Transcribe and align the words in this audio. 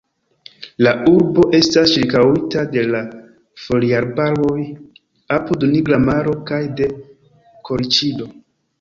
La 0.85 0.93
urbo 1.11 1.43
estas 1.57 1.93
ĉirkaŭita 1.97 2.63
de 2.77 2.87
la 2.97 3.03
Foliarbaroj 3.67 4.59
apud 5.39 5.69
Nigra 5.77 6.03
Maro 6.11 6.37
kaj 6.53 6.63
de 6.83 6.93
Kolĉido. 7.71 8.33